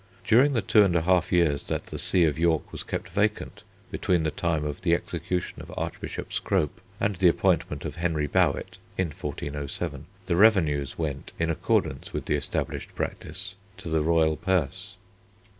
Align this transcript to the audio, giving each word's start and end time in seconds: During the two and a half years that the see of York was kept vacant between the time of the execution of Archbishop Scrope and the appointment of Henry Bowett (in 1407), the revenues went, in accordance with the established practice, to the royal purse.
During 0.23 0.53
the 0.53 0.63
two 0.63 0.83
and 0.83 0.95
a 0.95 1.03
half 1.03 1.31
years 1.31 1.67
that 1.67 1.83
the 1.83 1.99
see 1.99 2.25
of 2.25 2.39
York 2.39 2.71
was 2.71 2.81
kept 2.81 3.07
vacant 3.09 3.61
between 3.91 4.23
the 4.23 4.31
time 4.31 4.65
of 4.65 4.81
the 4.81 4.95
execution 4.95 5.61
of 5.61 5.71
Archbishop 5.77 6.33
Scrope 6.33 6.81
and 6.99 7.17
the 7.17 7.27
appointment 7.27 7.85
of 7.85 7.97
Henry 7.97 8.25
Bowett 8.25 8.79
(in 8.97 9.09
1407), 9.09 10.07
the 10.25 10.35
revenues 10.35 10.97
went, 10.97 11.33
in 11.37 11.51
accordance 11.51 12.13
with 12.13 12.25
the 12.25 12.33
established 12.35 12.95
practice, 12.95 13.55
to 13.77 13.89
the 13.89 14.01
royal 14.01 14.37
purse. 14.37 14.95